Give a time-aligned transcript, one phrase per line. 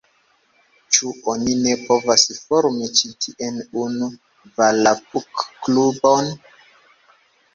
[0.95, 4.07] Ĉu oni ne povas formi ĉi tien unu
[4.55, 6.33] volapuk-klubon?